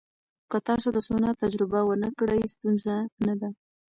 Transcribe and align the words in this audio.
که 0.51 0.57
تاسو 0.67 0.87
د 0.93 0.97
سونا 1.07 1.29
تجربه 1.43 1.79
ونه 1.85 2.09
کړئ، 2.19 2.41
ستونزه 2.53 2.95
نه 3.25 3.33
ده. 3.41 3.49